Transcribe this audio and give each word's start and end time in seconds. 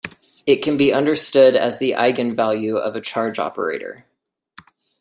It 0.47 0.63
can 0.63 0.77
be 0.77 0.91
understood 0.91 1.55
as 1.55 1.77
the 1.77 1.91
eigenvalue 1.93 2.75
of 2.75 2.95
a 2.95 3.01
charge 3.01 3.37
operator. 3.37 4.07